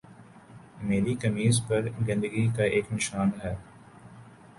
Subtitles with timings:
[0.81, 3.55] میری قمیض پر گندگی کا ایک نشان ہے